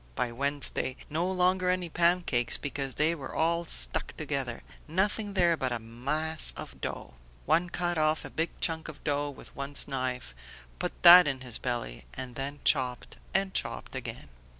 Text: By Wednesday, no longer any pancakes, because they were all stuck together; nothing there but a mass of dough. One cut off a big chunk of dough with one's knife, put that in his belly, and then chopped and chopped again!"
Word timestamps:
By 0.15 0.31
Wednesday, 0.31 0.95
no 1.11 1.29
longer 1.31 1.69
any 1.69 1.87
pancakes, 1.87 2.57
because 2.57 2.95
they 2.95 3.13
were 3.13 3.35
all 3.35 3.65
stuck 3.65 4.17
together; 4.17 4.63
nothing 4.87 5.33
there 5.33 5.55
but 5.55 5.71
a 5.71 5.77
mass 5.77 6.51
of 6.57 6.81
dough. 6.81 7.13
One 7.45 7.69
cut 7.69 7.99
off 7.99 8.25
a 8.25 8.31
big 8.31 8.49
chunk 8.59 8.87
of 8.87 9.03
dough 9.03 9.29
with 9.29 9.55
one's 9.55 9.87
knife, 9.87 10.33
put 10.79 11.03
that 11.03 11.27
in 11.27 11.41
his 11.41 11.59
belly, 11.59 12.05
and 12.15 12.33
then 12.33 12.61
chopped 12.63 13.17
and 13.35 13.53
chopped 13.53 13.93
again!" 13.95 14.29